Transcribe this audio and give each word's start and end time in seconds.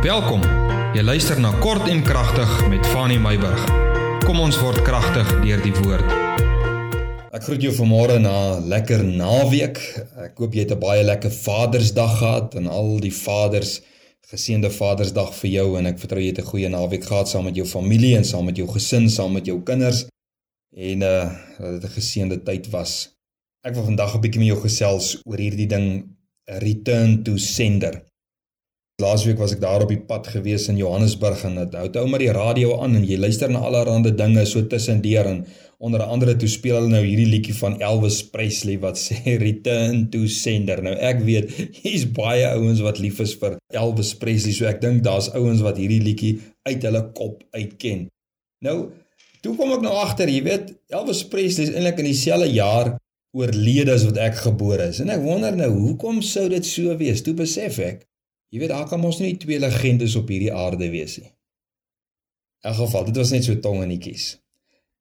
Welkom. 0.00 0.40
Jy 0.96 1.02
luister 1.04 1.36
na 1.36 1.50
Kort 1.60 1.84
en 1.92 1.98
Kragtig 2.00 2.48
met 2.72 2.86
Fanny 2.88 3.18
Meyburg. 3.20 3.66
Kom 4.24 4.38
ons 4.40 4.56
word 4.56 4.80
kragtig 4.80 5.28
deur 5.42 5.60
die 5.60 5.74
woord. 5.76 6.14
Ek 7.36 7.44
groet 7.44 7.66
jou 7.66 7.74
vanmôre 7.76 8.16
na 8.16 8.32
lekker 8.64 9.04
naweek. 9.04 9.76
Ek 10.24 10.40
hoop 10.40 10.56
jy 10.56 10.64
het 10.64 10.72
'n 10.72 10.80
baie 10.80 11.04
lekker 11.04 11.28
Vadersdag 11.28 12.16
gehad 12.16 12.56
en 12.56 12.72
al 12.72 12.96
die 13.04 13.12
vaders 13.12 13.82
geseënde 14.32 14.70
Vadersdag 14.72 15.34
vir 15.34 15.50
jou 15.50 15.76
en 15.76 15.86
ek 15.86 15.98
vertrou 15.98 16.22
jy 16.22 16.32
het 16.32 16.40
'n 16.40 16.48
goeie 16.48 16.68
naweek 16.68 17.04
gehad 17.04 17.28
saam 17.28 17.44
met 17.44 17.56
jou 17.56 17.66
familie 17.66 18.16
en 18.16 18.24
saam 18.24 18.44
met 18.44 18.56
jou 18.56 18.68
gesin, 18.68 19.10
saam 19.10 19.32
met 19.32 19.44
jou 19.44 19.60
kinders 19.62 20.06
en 20.72 21.02
uh 21.02 21.28
dat 21.58 21.80
dit 21.80 21.84
'n 21.84 22.00
geseënde 22.00 22.42
tyd 22.42 22.70
was. 22.70 23.12
Ek 23.62 23.74
wil 23.74 23.84
vandag 23.84 24.14
'n 24.14 24.20
bietjie 24.20 24.40
met 24.40 24.48
jou 24.48 24.60
gesels 24.60 25.20
oor 25.24 25.38
hierdie 25.38 25.68
ding 25.68 26.16
return 26.46 27.22
to 27.22 27.36
sender. 27.36 28.09
Laasweek 29.00 29.40
was 29.40 29.54
ek 29.56 29.62
daar 29.62 29.82
op 29.84 29.90
die 29.92 30.00
pad 30.06 30.28
gewees 30.30 30.68
in 30.70 30.78
Johannesburg 30.80 31.42
en 31.48 31.58
dit 31.58 31.74
hou 31.78 31.88
ou 32.02 32.06
maar 32.10 32.22
die 32.22 32.32
radio 32.36 32.76
aan 32.84 32.98
en 32.98 33.06
jy 33.08 33.18
luister 33.20 33.50
na 33.52 33.62
allerlei 33.66 34.12
dinge 34.16 34.44
so 34.46 34.62
tussendeur 34.68 35.28
en 35.30 35.42
onder 35.80 36.02
andere 36.04 36.34
toe 36.36 36.48
speel 36.48 36.76
hulle 36.76 36.92
nou 36.92 37.00
hierdie 37.04 37.28
liedjie 37.30 37.54
van 37.56 37.78
Elvis 37.80 38.20
Presley 38.32 38.76
wat 38.82 39.00
sê 39.04 39.36
Return 39.40 40.06
to 40.12 40.28
Sender. 40.28 40.82
Nou 40.84 40.92
ek 40.94 41.22
weet 41.24 41.52
hier's 41.80 42.04
baie 42.16 42.44
ouens 42.52 42.82
wat 42.84 43.00
lief 43.00 43.22
is 43.24 43.32
vir 43.40 43.56
Elvis 43.72 44.12
Presley, 44.20 44.52
so 44.56 44.68
ek 44.68 44.82
dink 44.84 45.04
daar's 45.06 45.30
ouens 45.32 45.64
wat 45.64 45.80
hierdie 45.80 46.02
liedjie 46.04 46.34
uit 46.68 46.84
hulle 46.84 47.04
kop 47.16 47.40
uitken. 47.56 48.08
Nou 48.64 48.78
toe 49.40 49.54
kom 49.56 49.72
ek 49.72 49.86
nou 49.86 49.94
agter, 50.02 50.28
jy 50.28 50.44
weet 50.44 50.74
Elvis 50.92 51.24
Presley 51.32 51.70
is 51.70 51.72
eintlik 51.72 52.04
in 52.04 52.10
dieselfde 52.12 52.52
jaar 52.52 52.94
oorlede 53.36 53.94
as 53.94 54.04
wat 54.04 54.20
ek 54.20 54.40
gebore 54.42 54.90
is. 54.90 55.00
En 55.00 55.12
ek 55.14 55.24
wonder 55.24 55.56
nou 55.56 55.70
hoekom 55.78 56.20
sou 56.26 56.48
dit 56.52 56.66
so 56.66 56.92
wees? 57.00 57.24
Toe 57.24 57.36
besef 57.38 57.78
ek 57.80 58.04
Jy 58.50 58.62
weet 58.62 58.72
daar 58.72 58.88
kan 58.90 59.00
mos 59.00 59.20
nie 59.22 59.36
twee 59.38 59.60
legendes 59.62 60.16
op 60.18 60.30
hierdie 60.30 60.52
aarde 60.52 60.90
wees 60.90 61.20
nie. 61.22 61.30
In 62.66 62.74
geval, 62.76 63.06
dit 63.08 63.16
was 63.16 63.30
net 63.32 63.46
so 63.46 63.56
tongenetjies. 63.62 64.34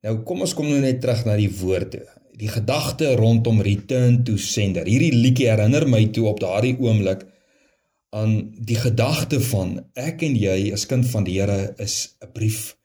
Nou 0.06 0.20
kom 0.28 0.46
ons 0.46 0.54
kom 0.56 0.70
nou 0.70 0.80
net 0.80 1.02
terug 1.04 1.26
na 1.28 1.36
die 1.40 1.50
woorde. 1.60 2.06
Die 2.40 2.48
gedagte 2.48 3.16
rondom 3.20 3.60
return 3.66 4.22
to 4.24 4.38
sender. 4.40 4.88
Hierdie 4.88 5.12
liedjie 5.12 5.50
herinner 5.50 5.88
my 5.90 6.06
toe 6.16 6.30
op 6.30 6.40
daardie 6.40 6.78
oomblik 6.80 7.26
aan 8.16 8.38
die 8.66 8.78
gedagte 8.80 9.42
van 9.50 9.76
ek 10.00 10.24
en 10.26 10.38
jy 10.40 10.72
as 10.74 10.88
kind 10.90 11.06
van 11.12 11.28
die 11.28 11.40
Here 11.42 11.74
is 11.78 12.16
'n 12.24 12.32
brief 12.34 12.78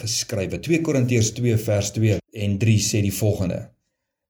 geskrywe. 0.00 0.58
2 0.58 0.80
Korintiërs 0.80 1.32
2 1.36 1.56
vers 1.58 1.92
2 1.92 2.18
en 2.32 2.58
3 2.58 2.78
sê 2.78 3.02
die 3.02 3.12
volgende. 3.12 3.70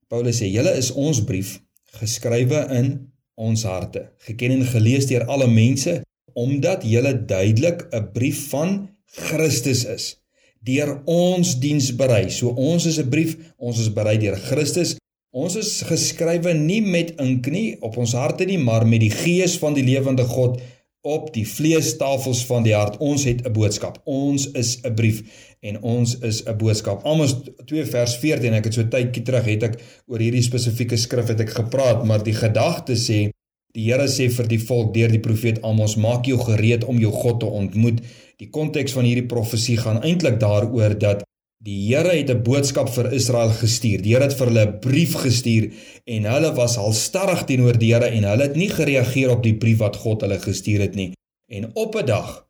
Paulus 0.09 0.43
sê: 0.43 0.51
"Julle 0.51 0.77
is 0.77 0.91
ons 0.91 1.25
brief 1.25 1.61
geskrywe 2.01 2.67
in 2.79 3.12
ons 3.43 3.67
harte, 3.69 4.07
geken 4.27 4.57
en 4.57 4.65
gelees 4.71 5.09
deur 5.11 5.27
alle 5.27 5.49
mense, 5.51 6.01
omdat 6.39 6.87
julle 6.89 7.13
duidelik 7.29 7.87
'n 7.91 8.11
brief 8.15 8.49
van 8.55 8.89
Christus 9.05 9.85
is, 9.85 10.17
deur 10.65 11.01
ons 11.05 11.59
diens 11.61 11.91
berei. 11.97 12.31
So 12.31 12.55
ons 12.57 12.87
is 12.87 12.99
'n 12.99 13.09
brief, 13.09 13.37
ons 13.59 13.79
is 13.79 13.93
berei 13.93 14.19
deur 14.19 14.37
Christus. 14.37 14.97
Ons 15.33 15.57
is 15.57 15.83
geskrywe 15.89 16.53
nie 16.55 16.83
met 16.83 17.15
ink 17.21 17.47
nie 17.47 17.77
op 17.81 17.97
ons 17.97 18.13
harte 18.13 18.45
nie, 18.45 18.59
maar 18.59 18.87
met 18.87 19.01
die 19.01 19.11
gees 19.11 19.59
van 19.59 19.75
die 19.75 19.85
lewende 19.85 20.25
God 20.25 20.61
op 21.03 21.33
die 21.35 21.47
vleestafels 21.49 22.45
van 22.47 22.63
die 22.63 22.75
hart. 22.75 22.99
Ons 23.01 23.25
het 23.25 23.41
'n 23.47 23.53
boodskap. 23.53 24.01
Ons 24.05 24.51
is 24.53 24.79
'n 24.83 24.95
brief 24.95 25.23
en 25.61 25.83
ons 25.83 26.19
is 26.19 26.45
'n 26.45 26.57
boodskap. 26.57 27.05
Amos 27.05 27.35
2 27.65 27.85
vers 27.87 28.17
14. 28.17 28.53
Ek 28.53 28.65
het 28.65 28.75
so 28.75 28.89
tydjie 28.89 29.23
terug 29.23 29.45
het 29.45 29.63
ek 29.63 29.81
oor 30.07 30.19
hierdie 30.19 30.43
spesifieke 30.43 30.97
skrif 30.97 31.27
het 31.27 31.41
ek 31.41 31.51
gepraat, 31.51 32.05
maar 32.05 32.23
die 32.23 32.35
gedagte 32.35 32.93
sê 32.93 33.32
die 33.75 33.89
Here 33.89 34.09
sê 34.09 34.29
vir 34.29 34.49
die 34.49 34.61
volk 34.61 34.95
deur 34.95 35.09
die 35.09 35.23
profeet 35.23 35.63
Amos, 35.65 35.97
maak 35.97 36.27
jou 36.27 36.39
gereed 36.39 36.85
om 36.85 36.99
jou 37.01 37.13
God 37.13 37.41
te 37.41 37.47
ontmoet. 37.47 38.03
Die 38.39 38.51
konteks 38.51 38.93
van 38.93 39.05
hierdie 39.05 39.29
profesie 39.29 39.79
gaan 39.81 40.03
eintlik 40.03 40.41
daaroor 40.41 40.99
dat 40.99 41.25
Die 41.63 41.95
Here 41.95 42.11
het 42.11 42.31
'n 42.31 42.43
boodskap 42.43 42.89
vir 42.91 43.13
Israel 43.13 43.51
gestuur. 43.55 44.03
Die 44.03 44.15
Here 44.15 44.25
het 44.25 44.35
vir 44.35 44.47
hulle 44.47 44.67
'n 44.67 44.81
brief 44.81 45.15
gestuur 45.15 45.71
en 46.05 46.25
hulle 46.25 46.55
was 46.55 46.75
halstarrig 46.77 47.45
teenoor 47.47 47.79
die 47.79 47.93
Here 47.95 48.07
en 48.07 48.25
hulle 48.25 48.43
het 48.43 48.57
nie 48.57 48.69
gereageer 48.69 49.31
op 49.31 49.43
die 49.43 49.55
brief 49.55 49.79
wat 49.79 49.97
God 49.97 50.23
hulle 50.23 50.41
gestuur 50.41 50.81
het 50.81 50.95
nie. 50.95 51.13
En 51.49 51.71
op 51.75 51.95
'n 51.95 52.07
dag 52.07 52.47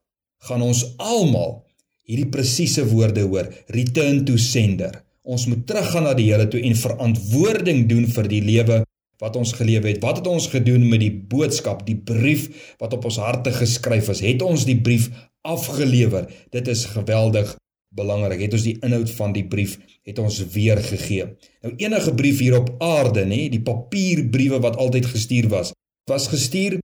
gaan 0.49 0.63
ons 0.63 0.95
almal 0.97 1.65
hierdie 2.05 2.29
presiese 2.29 2.89
woorde 2.89 3.21
hoor: 3.21 3.53
Return 3.67 4.25
to 4.25 4.37
sender. 4.37 5.05
Ons 5.23 5.47
moet 5.47 5.67
teruggaan 5.67 6.03
na 6.03 6.15
die 6.15 6.33
Here 6.33 6.49
toe 6.49 6.61
en 6.61 6.77
verantwoording 6.77 7.89
doen 7.89 8.07
vir 8.07 8.29
die 8.29 8.43
lewe 8.43 8.83
wat 9.23 9.39
ons 9.39 9.55
geleef 9.55 9.87
het. 9.87 10.03
Wat 10.03 10.19
het 10.19 10.27
ons 10.27 10.49
gedoen 10.51 10.89
met 10.91 11.01
die 11.05 11.13
boodskap, 11.15 11.85
die 11.87 11.97
brief 11.97 12.75
wat 12.83 12.95
op 12.97 13.07
ons 13.07 13.21
harte 13.23 13.55
geskryf 13.55 14.11
is? 14.11 14.23
Het 14.25 14.43
ons 14.43 14.67
die 14.67 14.79
brief 14.81 15.11
afgelewer? 15.47 16.27
Dit 16.51 16.69
is 16.69 16.89
geweldig 16.91 17.55
belangrik. 17.95 18.41
Het 18.43 18.57
ons 18.59 18.67
die 18.67 18.79
inhoud 18.83 19.11
van 19.15 19.35
die 19.37 19.45
brief 19.47 19.79
het 20.03 20.19
ons 20.19 20.41
weer 20.55 20.81
gegee. 20.83 21.29
Nou 21.63 21.75
enige 21.77 22.15
brief 22.19 22.41
hier 22.43 22.59
op 22.59 22.73
aarde, 22.83 23.25
nê, 23.29 23.47
die 23.53 23.63
papierbriewe 23.63 24.59
wat 24.65 24.79
altyd 24.83 25.07
gestuur 25.13 25.51
was, 25.53 25.75
was 26.11 26.27
gestuur 26.33 26.81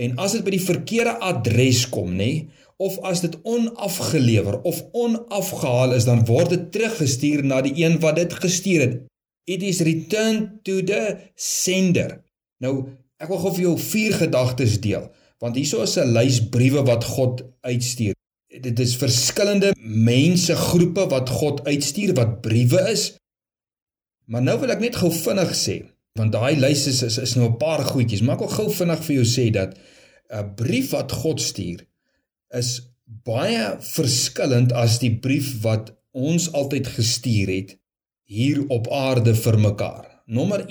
en 0.00 0.14
as 0.22 0.36
dit 0.36 0.44
by 0.46 0.54
die 0.54 0.62
verkeerde 0.62 1.16
adres 1.26 1.82
kom, 1.90 2.12
nê, 2.16 2.46
of 2.80 2.94
as 3.04 3.20
dit 3.24 3.34
onafgelewer 3.44 4.60
of 4.64 4.78
onafgehaal 4.96 5.96
is, 5.98 6.06
dan 6.08 6.22
word 6.28 6.54
dit 6.54 6.70
teruggestuur 6.76 7.42
na 7.44 7.60
die 7.66 7.74
een 7.82 7.98
wat 8.00 8.16
dit 8.22 8.38
gestuur 8.40 8.84
het. 8.86 8.94
It 9.46 9.62
is 9.62 9.80
returned 9.80 10.64
to 10.64 10.82
the 10.82 11.18
sender. 11.34 12.20
Nou, 12.60 12.88
ek 13.20 13.28
wil 13.28 13.38
gou 13.38 13.54
vir 13.56 13.66
jou 13.68 13.76
vier 13.78 14.16
gedagtes 14.20 14.80
deel, 14.80 15.10
want 15.40 15.56
hierso 15.56 15.82
is 15.82 15.96
'n 15.98 16.12
lys 16.12 16.40
briewe 16.50 16.84
wat 16.84 17.04
God 17.04 17.42
uitstuur 17.62 18.14
dit 18.50 18.80
is 18.82 18.96
verskillende 18.98 19.70
mense 19.80 20.54
groepe 20.56 21.06
wat 21.10 21.30
God 21.30 21.62
uitstuur 21.66 22.14
wat 22.18 22.40
briewe 22.42 22.82
is. 22.90 23.12
Maar 24.30 24.42
nou 24.42 24.58
wil 24.62 24.74
ek 24.74 24.82
net 24.82 24.98
gou 24.98 25.10
vinnig 25.14 25.54
sê, 25.58 25.76
want 26.18 26.34
daai 26.34 26.58
lys 26.58 26.86
is, 26.90 27.02
is 27.06 27.18
is 27.22 27.36
nou 27.38 27.48
'n 27.50 27.58
paar 27.58 27.84
goedjies, 27.86 28.22
maar 28.22 28.36
ek 28.38 28.46
wil 28.46 28.56
gou 28.58 28.68
vinnig 28.70 29.04
vir 29.06 29.16
jou 29.16 29.26
sê 29.26 29.50
dat 29.50 29.78
'n 30.30 30.54
brief 30.54 30.90
wat 30.90 31.12
God 31.12 31.40
stuur 31.40 31.86
is 32.54 32.80
baie 33.04 33.76
verskillend 33.80 34.72
as 34.72 34.98
die 34.98 35.14
brief 35.18 35.62
wat 35.62 35.94
ons 36.12 36.52
altyd 36.52 36.86
gestuur 36.86 37.48
het 37.48 37.78
hier 38.30 38.62
op 38.70 38.86
aarde 38.94 39.34
vir 39.34 39.58
mekaar. 39.58 40.04
Nommer 40.30 40.62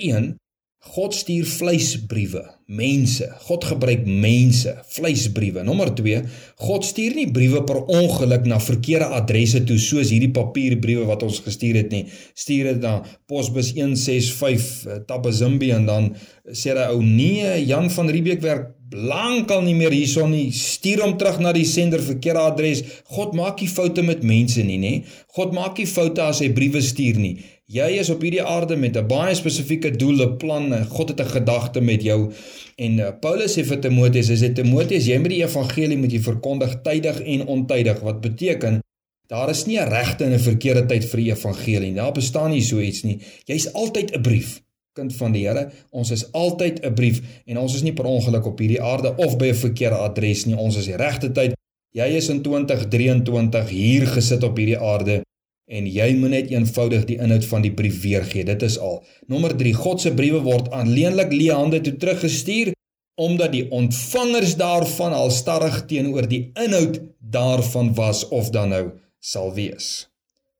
God 0.80 1.12
stuur 1.12 1.44
vleisbriewe, 1.44 2.40
mense. 2.72 3.26
God 3.44 3.66
gebruik 3.68 4.06
mense, 4.08 4.72
vleisbriewe. 4.94 5.60
Nommer 5.60 5.90
2, 5.92 6.22
God 6.64 6.86
stuur 6.88 7.18
nie 7.18 7.26
briewe 7.28 7.60
per 7.68 7.82
ongeluk 7.84 8.48
na 8.48 8.56
verkeerde 8.64 9.10
adresse 9.18 9.60
toe 9.68 9.76
soos 9.76 10.08
hierdie 10.08 10.32
papierbriewe 10.32 11.04
wat 11.10 11.26
ons 11.26 11.42
gestuur 11.44 11.82
het 11.82 11.92
nie. 11.92 12.06
Stuur 12.32 12.72
dit 12.72 12.80
na 12.80 12.94
posbus 13.28 13.74
165 13.76 14.72
eh, 14.88 14.98
Tabazimbi 15.04 15.68
en 15.76 15.84
dan 15.90 16.10
sê 16.48 16.72
hy 16.72 16.88
ou 16.94 17.04
nee, 17.04 17.58
Jan 17.68 17.92
van 17.92 18.08
Riebeeck 18.08 18.40
werk 18.40 18.72
lankal 18.96 19.60
nie 19.68 19.76
meer 19.76 19.92
hierson 19.92 20.32
nie. 20.32 20.48
Stuur 20.56 21.04
hom 21.04 21.16
terug 21.20 21.44
na 21.44 21.52
die 21.52 21.68
sender 21.68 22.00
verkeerde 22.02 22.48
adres. 22.48 22.80
God 23.12 23.36
maak 23.36 23.60
nie 23.60 23.68
foute 23.68 24.00
met 24.06 24.24
mense 24.24 24.64
nie, 24.64 24.80
nê? 24.80 24.94
God 25.36 25.52
maak 25.52 25.76
nie 25.76 25.90
foute 25.92 26.24
as 26.24 26.40
hy 26.40 26.48
briewe 26.56 26.80
stuur 26.80 27.20
nie. 27.20 27.36
Jy 27.70 28.00
is 28.02 28.08
op 28.10 28.24
hierdie 28.24 28.42
aarde 28.42 28.74
met 28.76 28.96
'n 28.98 29.06
baie 29.06 29.34
spesifieke 29.34 29.90
doel, 29.94 30.22
'n 30.26 30.36
plan. 30.36 30.86
God 30.90 31.08
het 31.08 31.20
'n 31.20 31.34
gedagte 31.36 31.80
met 31.80 32.02
jou. 32.02 32.32
En 32.76 32.98
uh, 32.98 33.10
Paulus 33.20 33.58
sê 33.58 33.64
vir 33.64 33.78
Timoteus, 33.80 34.28
hy 34.28 34.34
sê 34.34 34.52
Timoteus, 34.52 35.06
jy 35.06 35.18
moet 35.18 35.30
die 35.30 35.44
evangelie 35.44 35.96
moet 35.96 36.12
jy 36.12 36.20
verkondig 36.20 36.82
tydig 36.82 37.20
en 37.20 37.46
ontydig. 37.46 38.00
Wat 38.00 38.20
beteken 38.20 38.80
daar 39.28 39.50
is 39.50 39.66
nie 39.66 39.78
'n 39.78 39.88
regte 39.88 40.24
en 40.24 40.32
'n 40.32 40.38
verkeerde 40.38 40.86
tyd 40.86 41.04
vir 41.04 41.20
die 41.20 41.30
evangelie 41.30 41.90
nie. 41.90 41.94
Daar 41.94 42.12
bestaan 42.12 42.50
nie 42.50 42.62
so 42.62 42.80
iets 42.80 43.02
nie. 43.02 43.20
Jy's 43.44 43.72
altyd 43.72 44.16
'n 44.16 44.22
brief 44.22 44.62
kind 44.92 45.14
van 45.16 45.32
die 45.32 45.46
Here. 45.46 45.70
Ons 45.90 46.10
is 46.10 46.32
altyd 46.32 46.84
'n 46.84 46.94
brief 46.94 47.20
en 47.46 47.58
ons 47.58 47.74
is 47.74 47.82
nie 47.82 47.92
per 47.92 48.04
ongeluk 48.04 48.46
op 48.46 48.58
hierdie 48.58 48.82
aarde 48.82 49.16
of 49.16 49.36
by 49.36 49.46
'n 49.46 49.54
verkeerde 49.54 49.96
adres 49.96 50.44
nie. 50.44 50.56
Ons 50.56 50.76
is 50.76 50.86
die 50.86 50.96
regte 50.96 51.32
tyd. 51.32 51.54
Jy 51.92 52.06
is 52.16 52.28
in 52.28 52.42
2023 52.42 53.68
hier 53.68 54.06
gesit 54.06 54.42
op 54.42 54.56
hierdie 54.56 54.78
aarde 54.78 55.22
en 55.70 55.86
jy 55.86 56.10
moet 56.18 56.34
net 56.34 56.50
eenvoudig 56.50 57.06
die 57.08 57.18
inhoud 57.22 57.46
van 57.46 57.62
die 57.62 57.72
brief 57.74 58.02
weergee. 58.02 58.44
Dit 58.44 58.62
is 58.66 58.78
al. 58.82 59.00
Nommer 59.30 59.54
3. 59.56 59.72
God 59.78 60.02
se 60.02 60.12
briewe 60.14 60.42
word 60.44 60.70
aanleenlik 60.74 61.32
leë 61.34 61.56
hande 61.56 61.82
toe 61.86 61.96
teruggestuur 62.02 62.74
omdat 63.20 63.52
die 63.52 63.66
ontvangers 63.76 64.54
daarvan 64.56 65.12
al 65.12 65.28
starrig 65.34 65.82
teenoor 65.90 66.24
die 66.28 66.46
inhoud 66.56 67.02
daarvan 67.20 67.92
was 67.98 68.22
of 68.32 68.48
dan 68.54 68.72
nou 68.72 68.84
sal 69.20 69.52
wees. 69.54 70.08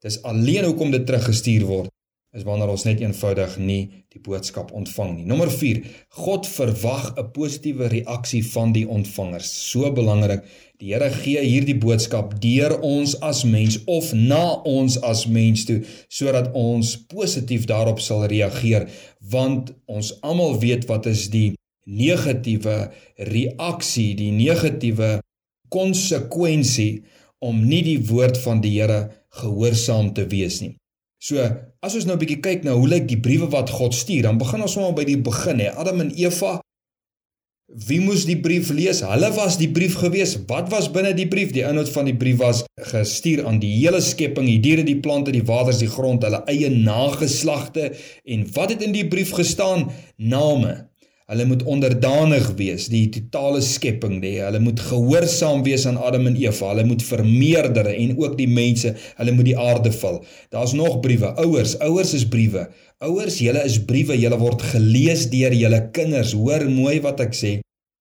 Dis 0.04 0.20
alleen 0.28 0.68
hoekom 0.68 0.92
dit 0.92 1.06
teruggestuur 1.08 1.64
word 1.68 1.94
is 2.36 2.44
wanneer 2.46 2.70
ons 2.70 2.84
net 2.86 3.00
eenvoudig 3.02 3.56
nie 3.58 3.80
die 4.14 4.20
boodskap 4.22 4.70
ontvang 4.76 5.16
nie. 5.16 5.26
Nommer 5.26 5.50
4. 5.50 5.80
God 6.22 6.46
verwag 6.46 7.14
'n 7.18 7.30
positiewe 7.34 7.88
reaksie 7.90 8.42
van 8.54 8.72
die 8.72 8.86
ontvangers. 8.86 9.50
So 9.70 9.90
belangrik. 9.92 10.44
Die 10.78 10.92
Here 10.94 11.10
gee 11.10 11.42
hierdie 11.42 11.78
boodskap 11.78 12.40
deur 12.40 12.80
ons 12.80 13.20
as 13.20 13.44
mens 13.44 13.78
of 13.86 14.12
na 14.12 14.62
ons 14.64 15.00
as 15.02 15.26
mens 15.26 15.64
toe 15.64 15.82
sodat 16.08 16.52
ons 16.54 16.96
positief 16.96 17.66
daarop 17.66 18.00
sal 18.00 18.24
reageer 18.24 18.88
want 19.20 19.74
ons 19.86 20.20
almal 20.22 20.58
weet 20.58 20.86
wat 20.86 21.06
is 21.06 21.28
die 21.30 21.54
negatiewe 21.84 22.90
reaksie, 23.16 24.14
die 24.14 24.30
negatiewe 24.30 25.20
konsekwensie 25.68 27.02
om 27.38 27.60
nie 27.66 27.82
die 27.82 28.00
woord 28.08 28.38
van 28.38 28.60
die 28.60 28.78
Here 28.80 29.10
gehoorsaam 29.40 30.14
te 30.14 30.26
wees 30.26 30.60
nie. 30.60 30.79
So, 31.20 31.36
as 31.84 31.94
ons 31.94 32.06
nou 32.08 32.16
'n 32.16 32.22
bietjie 32.22 32.40
kyk 32.40 32.64
na 32.64 32.72
hoe 32.72 32.88
lyk 32.88 33.06
die 33.08 33.20
briewe 33.20 33.50
wat 33.52 33.70
God 33.70 33.94
stuur, 33.94 34.22
dan 34.22 34.38
begin 34.38 34.62
ons 34.62 34.76
maar 34.76 34.96
by 34.96 35.04
die 35.04 35.20
begin 35.20 35.60
hè. 35.60 35.70
Adam 35.76 36.00
en 36.00 36.10
Eva 36.16 36.60
Wie 37.70 38.00
moes 38.02 38.24
die 38.26 38.34
brief 38.34 38.72
lees? 38.74 38.98
Hulle 39.06 39.28
was 39.36 39.54
die 39.60 39.68
brief 39.70 39.94
gewees. 39.94 40.34
Wat 40.50 40.66
was 40.72 40.88
binne 40.90 41.14
die 41.14 41.28
brief? 41.30 41.52
Die 41.54 41.62
inhoud 41.62 41.88
van 41.94 42.04
die 42.04 42.16
brief 42.18 42.40
was 42.40 42.64
gestuur 42.90 43.44
aan 43.46 43.60
die 43.62 43.70
hele 43.76 44.00
skepping, 44.02 44.48
die 44.50 44.58
diere, 44.58 44.82
die 44.82 44.98
plante, 44.98 45.30
die 45.30 45.44
waters, 45.46 45.78
die 45.78 45.86
grond, 45.86 46.26
hulle 46.26 46.42
eie 46.50 46.66
nageslagte 46.66 47.92
en 48.26 48.42
wat 48.56 48.74
het 48.74 48.82
in 48.82 48.90
die 48.96 49.06
brief 49.06 49.30
gestaan? 49.38 49.86
Name. 50.18 50.89
Hulle 51.30 51.44
moet 51.46 51.60
onderdanig 51.62 52.48
wees, 52.58 52.88
die 52.90 53.04
totale 53.14 53.60
skepping, 53.62 54.16
nê. 54.18 54.32
Hulle 54.42 54.58
moet 54.64 54.80
gehoorsaam 54.82 55.62
wees 55.62 55.84
aan 55.86 56.00
Adam 56.02 56.26
en 56.26 56.38
Eva. 56.40 56.72
Hulle 56.72 56.88
moet 56.88 57.04
vermeerder 57.06 57.86
en 57.92 58.16
ook 58.18 58.34
die 58.40 58.48
mense, 58.50 58.96
hulle 59.20 59.36
moet 59.36 59.46
die 59.52 59.58
aarde 59.58 59.94
vul. 59.94 60.18
Daar's 60.50 60.74
nog 60.74 60.98
briewe. 61.04 61.30
Ouers, 61.44 61.76
ouers 61.86 62.16
is 62.18 62.26
briewe. 62.26 62.66
Ouers, 63.06 63.38
julle 63.38 63.62
is 63.62 63.78
briewe. 63.86 64.18
Julle 64.18 64.42
word 64.42 64.66
gelees 64.72 65.28
deur 65.30 65.54
julle 65.54 65.84
kinders. 65.94 66.34
Hoor 66.34 66.66
mooi 66.66 66.98
wat 67.06 67.22
ek 67.22 67.38
sê. 67.38 67.60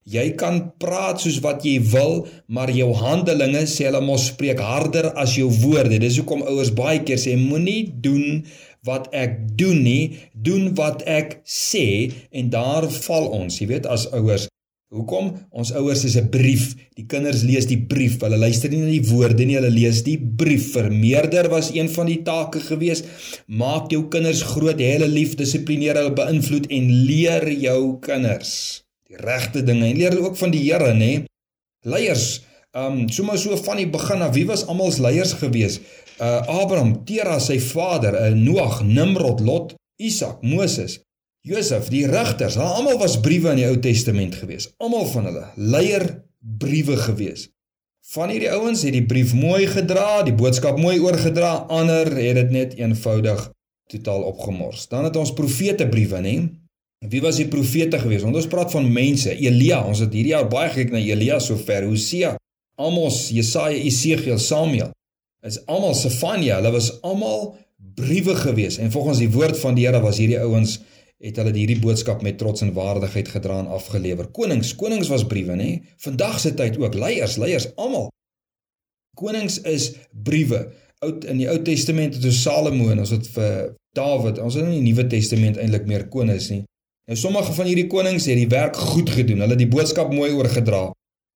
Jy 0.09 0.31
kan 0.39 0.55
praat 0.81 1.21
soos 1.21 1.37
wat 1.43 1.61
jy 1.67 1.75
wil, 1.91 2.23
maar 2.49 2.71
jou 2.73 2.87
handelinge 2.97 3.67
sê 3.69 3.85
hulle 3.85 3.99
mos 4.01 4.29
spreek 4.31 4.61
harder 4.63 5.11
as 5.21 5.35
jou 5.37 5.51
woorde. 5.61 5.99
Dis 6.01 6.17
hoekom 6.17 6.41
ouers 6.49 6.71
baie 6.73 7.03
keer 7.05 7.19
sê 7.21 7.35
moenie 7.37 7.91
doen 8.01 8.39
wat 8.87 9.09
ek 9.15 9.35
doen 9.59 9.81
nie, 9.83 10.19
doen 10.33 10.73
wat 10.77 11.03
ek 11.09 11.39
sê 11.43 12.11
en 12.31 12.51
daar 12.53 12.87
val 13.05 13.29
ons, 13.41 13.59
jy 13.59 13.67
weet 13.73 13.89
as 13.89 14.07
ouers. 14.15 14.47
Hoekom? 14.89 15.35
Ons 15.53 15.69
ouers 15.77 16.03
is 16.03 16.17
'n 16.17 16.29
brief. 16.33 16.73
Die 16.97 17.05
kinders 17.05 17.43
lees 17.43 17.67
die 17.69 17.77
brief. 17.77 18.17
Hulle 18.21 18.37
luister 18.37 18.69
nie 18.69 18.81
na 18.81 18.89
die 18.89 19.05
woorde 19.05 19.45
nie, 19.45 19.55
hulle 19.55 19.69
lees 19.69 20.01
die 20.03 20.17
brief. 20.17 20.71
Vermeerder 20.73 21.49
was 21.49 21.69
een 21.69 21.89
van 21.89 22.07
die 22.07 22.23
take 22.23 22.59
gewees. 22.59 23.03
Maak 23.45 23.91
jou 23.91 24.07
kinders 24.07 24.41
groot, 24.41 24.79
hê 24.79 24.97
hulle 24.97 25.07
lief, 25.07 25.35
dissiplineer 25.35 25.95
hulle, 25.95 26.15
beïnvloed 26.15 26.65
en 26.71 27.05
leer 27.05 27.51
jou 27.51 27.99
kinders 28.01 28.83
die 29.09 29.17
regte 29.17 29.63
dinge 29.65 29.87
en 29.89 29.97
leer 29.97 30.13
hulle 30.13 30.27
ook 30.27 30.37
van 30.37 30.51
die 30.53 30.61
Here, 30.67 30.93
nê? 30.93 31.13
Leiers, 31.89 32.43
ehm 32.77 32.99
um, 32.99 33.07
sommer 33.09 33.39
so 33.41 33.57
van 33.57 33.79
die 33.81 33.87
begin 33.89 34.21
af, 34.21 34.35
wie 34.35 34.45
was 34.45 34.67
almal 34.69 34.91
se 34.93 35.01
leiers 35.01 35.33
gewees? 35.39 35.79
Uh 36.19 36.61
Abraham, 36.61 37.03
Tera 37.07 37.39
sy 37.43 37.59
vader, 37.63 38.15
uh, 38.19 38.31
Noag, 38.35 38.81
Nimrod, 38.83 39.39
Lot, 39.45 39.75
Isak, 39.99 40.41
Moses, 40.43 40.99
Josef, 41.47 41.87
die 41.91 42.03
rigters, 42.07 42.57
hulle 42.59 42.75
almal 42.75 42.99
was 42.99 43.19
briewe 43.23 43.53
in 43.53 43.61
die 43.61 43.67
Ou 43.69 43.77
Testament 43.79 44.35
gewees. 44.41 44.67
Almal 44.83 45.07
van 45.13 45.29
hulle 45.29 45.45
leier 45.55 46.05
briewe 46.39 46.97
gewees. 46.99 47.47
Van 48.11 48.31
hierdie 48.33 48.49
ouens 48.51 48.83
het 48.83 48.95
die 48.95 49.05
brief 49.05 49.35
mooi 49.37 49.67
gedra, 49.69 50.23
die 50.25 50.35
boodskap 50.35 50.79
mooi 50.81 50.97
oorgedra, 50.99 51.65
ander 51.71 52.09
het 52.17 52.39
dit 52.41 52.51
net 52.55 52.75
eenvoudig 52.79 53.45
totaal 53.89 54.25
opgemors. 54.27 54.87
Dan 54.91 55.07
het 55.07 55.17
ons 55.19 55.33
profete 55.37 55.87
briewe, 55.89 56.19
nê? 56.25 56.35
Wie 57.09 57.21
was 57.23 57.39
die 57.39 57.47
profete 57.47 58.01
gewees? 58.01 58.25
Want 58.25 58.35
ons 58.35 58.49
praat 58.51 58.73
van 58.75 58.87
mense, 58.91 59.31
Elia, 59.31 59.79
ons 59.87 60.01
het 60.03 60.13
hierdie 60.13 60.33
jaar 60.33 60.49
baie 60.51 60.71
gekyk 60.73 60.91
na 60.91 60.99
Elia 60.99 61.39
sover, 61.39 61.87
Hosea, 61.87 62.35
Amos, 62.79 63.29
Jesaja, 63.31 63.77
Esegiel, 63.79 64.39
Samuel 64.43 64.91
is 65.47 65.59
almal 65.65 65.95
Sefanja, 65.95 66.59
hulle 66.59 66.71
was 66.75 66.91
almal 67.05 67.53
briewe 67.95 68.35
gewees 68.35 68.77
en 68.77 68.91
volgens 68.91 69.21
die 69.23 69.31
woord 69.31 69.59
van 69.59 69.77
die 69.77 69.85
Here 69.87 70.01
was 70.03 70.19
hierdie 70.19 70.39
ouens 70.39 70.79
het 71.19 71.39
hulle 71.39 71.51
hierdie 71.55 71.79
boodskap 71.83 72.21
met 72.23 72.37
trots 72.39 72.63
en 72.63 72.71
waardigheid 72.75 73.27
gedra 73.27 73.57
en 73.59 73.71
afgelewer. 73.75 74.29
Konings, 74.35 74.71
konings 74.79 75.09
was 75.11 75.25
briewe, 75.27 75.57
nê? 75.59 75.71
Vandag 75.99 76.37
se 76.39 76.53
tyd 76.55 76.77
ook 76.79 76.95
leiers, 76.95 77.35
leiers 77.41 77.67
almal. 77.75 78.07
Konings 79.19 79.59
is 79.67 79.91
briewe. 80.11 80.69
Oud 81.03 81.27
in 81.27 81.41
die 81.41 81.49
Ou 81.51 81.57
Testament 81.63 82.15
het 82.15 82.27
ons 82.27 82.39
Salomo 82.43 82.87
en 82.93 83.03
ons 83.03 83.11
het 83.15 83.27
vir 83.35 83.73
Dawid. 83.95 84.39
Ons 84.43 84.55
het 84.59 84.67
in 84.67 84.77
die 84.77 84.85
Nuwe 84.85 85.07
Testament 85.11 85.59
eintlik 85.59 85.87
meer 85.91 86.07
konings 86.11 86.49
nie. 86.53 86.61
Nou 87.09 87.17
sommige 87.19 87.55
van 87.57 87.67
hierdie 87.67 87.87
konings 87.91 88.27
het 88.29 88.39
die 88.39 88.49
werk 88.51 88.79
goed 88.79 89.11
gedoen. 89.11 89.43
Hulle 89.43 89.57
het 89.57 89.63
die 89.63 89.71
boodskap 89.71 90.13
mooi 90.13 90.31
oorgedra. 90.37 90.85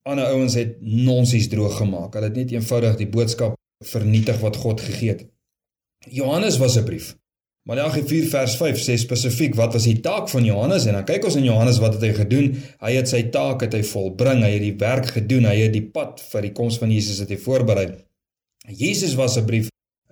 Ander 0.08 0.32
ouens 0.32 0.56
het 0.60 0.78
nonsies 0.80 1.50
droog 1.52 1.76
gemaak. 1.80 2.16
Hulle 2.16 2.30
het 2.32 2.40
net 2.40 2.56
eenvoudig 2.56 3.00
die 3.00 3.10
boodskap 3.12 3.58
vernietig 3.83 4.39
wat 4.39 4.56
God 4.56 4.81
gegee 4.81 5.09
het. 5.09 5.27
Johannes 6.09 6.57
was 6.57 6.77
'n 6.77 6.83
brief. 6.83 7.15
Malagi 7.63 8.01
4 8.03 8.25
vers 8.27 8.56
5 8.59 8.80
sê 8.83 8.97
spesifiek 9.00 9.53
wat 9.56 9.71
was 9.74 9.85
die 9.88 10.01
taak 10.03 10.25
van 10.27 10.44
Johannes 10.44 10.83
en 10.85 10.97
dan 10.97 11.06
kyk 11.07 11.24
ons 11.30 11.38
in 11.39 11.45
Johannes 11.47 11.77
wat 11.80 11.94
het 11.94 12.01
hy 12.01 12.09
gedoen? 12.18 12.50
Hy 12.83 12.91
het 12.91 13.07
sy 13.07 13.21
taak 13.31 13.63
het 13.63 13.77
hy 13.77 13.83
volbring, 13.88 14.41
hy 14.44 14.50
het 14.57 14.65
die 14.65 14.75
werk 14.81 15.07
gedoen, 15.15 15.45
hy 15.45 15.62
het 15.62 15.71
die 15.71 15.85
pad 15.95 16.19
vir 16.33 16.41
die 16.41 16.51
koms 16.51 16.77
van 16.81 16.91
Jesus 16.91 17.21
het 17.24 17.31
hy 17.31 17.38
voorberei. 17.38 17.85
Jesus 18.68 19.15
was 19.15 19.38
'n 19.38 19.45
brief. 19.45 19.69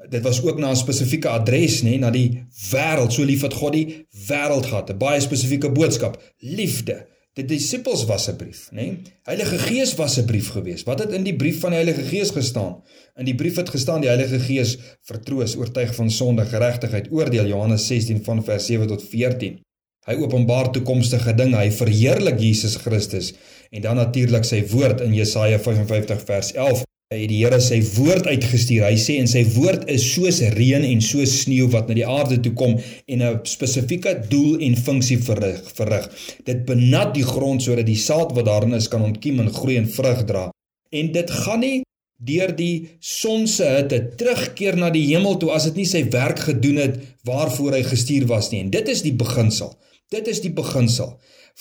Dit 0.10 0.24
was 0.24 0.42
ook 0.44 0.60
na 0.60 0.72
'n 0.72 0.76
spesifieke 0.76 1.28
adres, 1.28 1.84
nê, 1.84 2.00
na 2.00 2.10
die 2.10 2.44
wêreld. 2.72 3.12
So 3.12 3.24
lief 3.24 3.42
het 3.42 3.54
God 3.54 3.74
die 3.74 4.06
wêreld 4.28 4.66
gehad. 4.66 4.90
'n 4.90 4.98
Baie 4.98 5.20
spesifieke 5.20 5.72
boodskap, 5.72 6.22
liefde. 6.40 7.06
Die 7.42 7.58
disippels 7.58 8.06
was 8.06 8.28
'n 8.30 8.36
brief, 8.38 8.70
nê? 8.72 8.76
Nee? 8.76 8.98
Heilige 9.24 9.58
Gees 9.58 9.96
was 9.96 10.18
'n 10.18 10.26
brief 10.26 10.50
geweest. 10.50 10.86
Wat 10.86 11.00
het 11.00 11.12
in 11.12 11.24
die 11.24 11.36
brief 11.36 11.60
van 11.60 11.72
die 11.72 11.80
Heilige 11.82 12.04
Gees 12.04 12.30
gestaan? 12.30 12.84
In 13.16 13.26
die 13.26 13.36
brief 13.36 13.56
het 13.56 13.70
gestaan 13.70 14.02
die 14.02 14.10
Heilige 14.10 14.40
Gees 14.40 14.78
vertroos, 15.02 15.56
oortuig 15.56 15.96
van 15.96 16.12
sonde, 16.12 16.46
geregtigheid, 16.46 17.08
oordeel 17.12 17.48
Johannes 17.48 17.88
16 17.88 18.24
van 18.24 18.44
vers 18.44 18.66
7 18.66 18.88
tot 18.88 19.04
14. 19.04 19.60
Hy 20.06 20.14
openbaar 20.14 20.72
toekomstige 20.72 21.34
dinge, 21.34 21.58
hy 21.58 21.72
verheerlik 21.72 22.40
Jesus 22.40 22.76
Christus 22.76 23.34
en 23.70 23.82
dan 23.82 23.96
natuurlik 23.96 24.46
sy 24.46 24.64
woord 24.68 25.02
in 25.02 25.14
Jesaja 25.14 25.60
55 25.60 26.24
vers 26.26 26.54
11 26.54 26.84
het 27.12 27.28
die 27.28 27.42
Here 27.42 27.60
sy 27.60 27.82
woord 27.98 28.28
uitgestuur. 28.30 28.86
Hy 28.88 28.96
sê 29.00 29.18
en 29.20 29.28
sy 29.28 29.44
woord 29.58 29.84
is 29.92 30.06
soos 30.14 30.40
reën 30.56 30.86
en 30.88 31.02
soos 31.04 31.42
sneeu 31.44 31.68
wat 31.74 31.90
na 31.92 31.98
die 31.98 32.08
aarde 32.08 32.38
toe 32.44 32.54
kom 32.56 32.78
en 32.80 33.22
'n 33.22 33.42
spesifieke 33.44 34.14
doel 34.30 34.62
en 34.62 34.76
funksie 34.76 35.18
verrig. 35.18 35.62
verrig. 35.76 36.10
Dit 36.46 36.66
benat 36.66 37.14
die 37.14 37.24
grond 37.24 37.62
sodat 37.62 37.86
die 37.86 38.00
saad 38.00 38.32
wat 38.32 38.46
daarin 38.46 38.74
is 38.74 38.88
kan 38.88 39.02
ontkiem 39.02 39.40
en 39.40 39.52
groei 39.52 39.78
en 39.78 39.88
vrug 39.88 40.26
dra. 40.26 40.52
En 40.92 41.12
dit 41.12 41.32
gaan 41.32 41.60
nie 41.60 41.84
deur 42.18 42.56
die 42.56 42.90
son 43.00 43.48
se 43.48 43.66
hitte 43.66 44.16
terugkeer 44.16 44.78
na 44.78 44.90
die 44.90 45.08
hemel 45.08 45.38
toe 45.38 45.52
as 45.52 45.64
dit 45.64 45.76
nie 45.76 45.86
sy 45.86 46.04
werk 46.10 46.40
gedoen 46.40 46.78
het 46.78 47.00
waarvoor 47.26 47.74
hy 47.74 47.84
gestuur 47.84 48.28
was 48.28 48.52
nie. 48.52 48.60
En 48.60 48.70
dit 48.70 48.88
is 48.88 49.02
die 49.02 49.14
beginsel. 49.14 49.76
Dit 50.12 50.28
is 50.28 50.42
die 50.44 50.52
beginsel. 50.52 51.16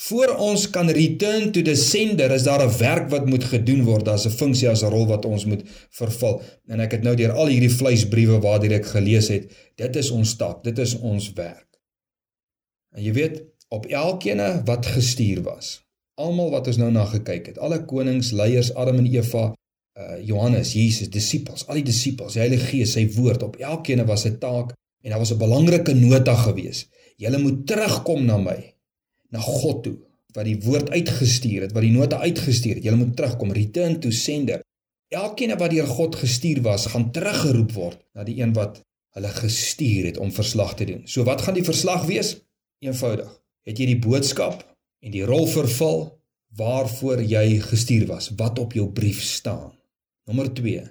Voor 0.07 0.33
ons 0.43 0.65
kan 0.69 0.89
return 0.91 1.51
to 1.55 1.61
the 1.63 1.75
sender 1.75 2.31
is 2.35 2.43
daar 2.43 2.63
'n 2.65 2.77
werk 2.77 3.09
wat 3.09 3.25
moet 3.25 3.43
gedoen 3.43 3.83
word. 3.83 4.05
Daar's 4.05 4.25
'n 4.25 4.37
funksie 4.41 4.69
as 4.69 4.83
'n 4.83 4.91
rol 4.91 5.07
wat 5.07 5.25
ons 5.25 5.45
moet 5.45 5.63
vervul. 5.89 6.41
En 6.67 6.79
ek 6.79 6.91
het 6.91 7.03
nou 7.03 7.15
deur 7.15 7.31
al 7.31 7.47
hierdie 7.47 7.75
vleisbriewe 7.75 8.39
waardeur 8.39 8.71
ek 8.71 8.85
gelees 8.85 9.27
het, 9.27 9.51
dit 9.75 9.95
is 9.95 10.09
ons 10.11 10.35
taak, 10.35 10.63
dit 10.63 10.77
is 10.79 10.99
ons 10.99 11.33
werk. 11.33 11.79
En 12.95 13.03
jy 13.03 13.13
weet, 13.13 13.43
op 13.69 13.85
elkeen 13.85 14.65
wat 14.65 14.85
gestuur 14.85 15.41
was, 15.41 15.81
almal 16.15 16.49
wat 16.49 16.67
ons 16.67 16.77
nou 16.77 16.91
na 16.91 17.05
gekyk 17.05 17.45
het, 17.45 17.57
alle 17.57 17.85
konings, 17.85 18.31
leiers, 18.31 18.73
Adam 18.73 18.97
en 18.97 19.05
Eva, 19.05 19.53
uh 19.99 20.17
Johannes, 20.23 20.73
Jesus, 20.73 21.09
disippels, 21.09 21.67
al 21.67 21.75
die 21.75 21.83
disippels, 21.83 22.33
die 22.33 22.39
Heilige 22.39 22.65
Gees, 22.65 22.91
sy 22.91 23.07
woord, 23.15 23.43
op 23.43 23.55
elkeen 23.55 24.05
was 24.05 24.25
'n 24.25 24.37
taak 24.39 24.73
en 25.03 25.09
daar 25.09 25.19
was 25.19 25.31
'n 25.31 25.37
belangrike 25.37 25.93
nota 25.93 26.35
gewees. 26.35 26.87
Julle 27.21 27.37
moet 27.37 27.65
terugkom 27.69 28.25
na 28.25 28.39
my 28.41 28.57
na 29.31 29.41
God 29.45 29.83
toe 29.85 29.97
wat 30.35 30.47
die 30.47 30.57
woord 30.63 30.89
uitgestuur 30.95 31.67
het, 31.67 31.73
wat 31.75 31.83
die 31.83 31.91
nota 31.93 32.21
uitgestuur 32.23 32.77
het. 32.79 32.85
Jy 32.87 32.93
moet 32.95 33.17
terugkom, 33.19 33.51
return 33.55 33.97
to 33.99 34.13
sender. 34.15 34.63
Elkeen 35.11 35.51
wat 35.59 35.73
deur 35.73 35.89
God 35.89 36.15
gestuur 36.15 36.61
was, 36.63 36.87
gaan 36.93 37.09
teruggeroep 37.11 37.75
word 37.75 37.99
na 38.15 38.23
die 38.27 38.37
een 38.39 38.55
wat 38.55 38.79
hulle 39.17 39.31
gestuur 39.35 40.07
het 40.07 40.17
om 40.23 40.31
verslag 40.31 40.73
te 40.79 40.87
doen. 40.87 41.03
So 41.03 41.27
wat 41.27 41.43
gaan 41.43 41.59
die 41.59 41.67
verslag 41.67 42.07
wees? 42.07 42.37
Eenvoudig. 42.79 43.29
Het 43.67 43.83
jy 43.83 43.91
die 43.91 43.99
boodskap 44.01 44.63
en 45.03 45.13
die 45.13 45.25
rol 45.27 45.45
vervul 45.51 46.05
waarvoor 46.57 47.21
jy 47.27 47.59
gestuur 47.67 48.07
was? 48.09 48.31
Wat 48.39 48.59
op 48.59 48.73
jou 48.73 48.87
brief 48.95 49.19
staan? 49.27 49.75
Nommer 50.31 50.47
2. 50.55 50.87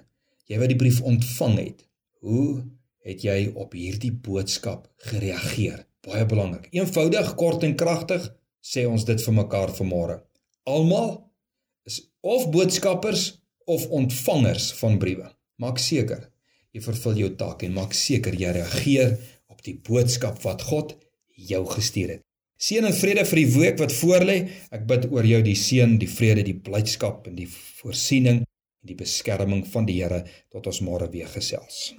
Jy 0.47 0.61
wat 0.61 0.69
die 0.69 0.79
brief 0.79 1.01
ontvang 1.01 1.57
het. 1.65 1.87
Hoe 2.21 2.61
het 3.01 3.25
jy 3.25 3.49
op 3.57 3.73
hierdie 3.73 4.13
boodskap 4.13 4.85
gereageer? 5.09 5.81
Baie 6.07 6.25
belangrik. 6.25 6.67
Eenvoudig, 6.73 7.35
kort 7.37 7.63
en 7.63 7.75
kragtig 7.77 8.25
sê 8.61 8.87
ons 8.89 9.05
dit 9.05 9.21
vir 9.25 9.35
mekaar 9.37 9.73
vanmôre. 9.77 10.17
Almal 10.69 11.13
is 11.85 12.01
of 12.21 12.47
boodskappers 12.53 13.27
of 13.69 13.85
ontvangers 13.89 14.71
van 14.79 14.97
briewe. 15.01 15.29
Maak 15.61 15.81
seker 15.81 16.27
jy 16.71 16.81
vervul 16.81 17.19
jou 17.19 17.29
taak 17.37 17.65
en 17.67 17.75
maak 17.75 17.93
seker 17.97 18.37
jy 18.37 18.53
reageer 18.57 19.15
op 19.51 19.61
die 19.65 19.75
boodskap 19.75 20.39
wat 20.45 20.65
God 20.65 20.95
jou 21.51 21.61
gestuur 21.69 22.15
het. 22.15 22.25
Seën 22.61 22.85
en 22.85 22.93
vrede 22.93 23.25
vir 23.25 23.41
die 23.41 23.51
week 23.55 23.79
wat 23.81 23.93
voorlê. 23.93 24.37
Ek 24.73 24.85
bid 24.89 25.07
oor 25.09 25.25
jou 25.25 25.41
die 25.45 25.57
seën, 25.57 25.97
die 26.01 26.09
vrede, 26.09 26.45
die 26.45 26.57
blydskap 26.57 27.25
en 27.29 27.37
die 27.37 27.49
voorsiening 27.49 28.43
en 28.45 28.89
die 28.89 28.97
beskerming 28.97 29.65
van 29.73 29.89
die 29.89 29.97
Here 30.01 30.23
tot 30.53 30.69
ons 30.69 30.81
môre 30.85 31.09
weer 31.13 31.29
gesels. 31.29 31.91